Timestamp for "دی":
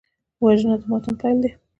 1.43-1.51